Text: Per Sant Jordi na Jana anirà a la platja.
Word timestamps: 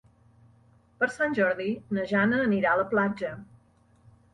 Per 1.03 1.09
Sant 1.17 1.37
Jordi 1.41 1.69
na 1.99 2.09
Jana 2.15 2.43
anirà 2.49 2.73
a 2.77 2.85
la 2.85 2.91
platja. 2.97 3.35